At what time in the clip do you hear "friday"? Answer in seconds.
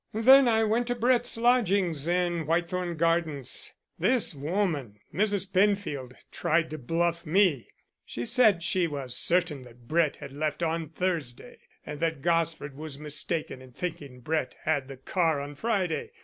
15.53-16.09